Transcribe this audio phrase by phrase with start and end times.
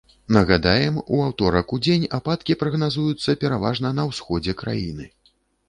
[0.35, 5.05] Нагадаем, у аўторак удзень ападкі прагназуюцца пераважна на ўсходзе краіны.